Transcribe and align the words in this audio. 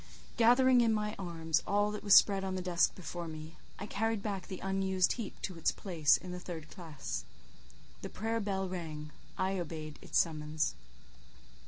Gathering 0.35 0.81
in 0.81 0.93
my 0.95 1.13
arms 1.19 1.61
all 1.67 1.91
that 1.91 2.03
was 2.03 2.15
spread 2.15 2.43
on 2.43 2.55
the 2.55 2.61
desk 2.63 2.95
before 2.95 3.27
me, 3.27 3.57
I 3.77 3.85
carried 3.85 4.23
back 4.23 4.47
the 4.47 4.59
unused 4.59 5.11
heap 5.13 5.39
to 5.43 5.59
its 5.59 5.71
place 5.71 6.17
in 6.17 6.31
the 6.31 6.39
third 6.39 6.71
classe. 6.71 7.23
The 8.01 8.09
prayer 8.09 8.39
bell 8.39 8.67
rang; 8.67 9.11
I 9.37 9.59
obeyed 9.59 9.99
its 10.01 10.17
summons. 10.17 10.73